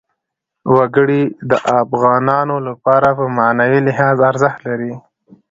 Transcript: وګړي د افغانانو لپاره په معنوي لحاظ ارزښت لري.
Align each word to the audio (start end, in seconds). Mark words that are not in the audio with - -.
وګړي 0.75 1.21
د 1.49 1.51
افغانانو 1.81 2.55
لپاره 2.67 3.09
په 3.17 3.25
معنوي 3.37 3.79
لحاظ 3.87 4.17
ارزښت 4.29 4.59
لري. 4.67 4.93